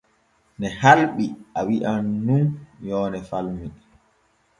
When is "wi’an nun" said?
1.67-2.45